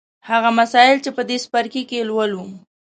هغه 0.29 0.49
مسایل 0.59 0.97
چې 1.05 1.09
په 1.17 1.21
دې 1.29 1.37
څپرکي 1.43 1.81
کې 1.89 1.95
یې 1.99 2.07
لولو 2.09 2.43